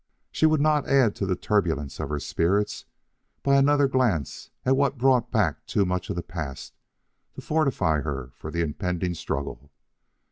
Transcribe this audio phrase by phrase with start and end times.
[0.31, 2.85] She would not add to the turbulence of her spirits
[3.43, 6.73] by another glance at what brought back too much of the past
[7.35, 9.69] to fortify her for the impending struggle.